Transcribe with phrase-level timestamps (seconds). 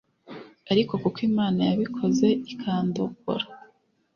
[0.71, 3.45] ariko kuko Imana yabikoze ikandokora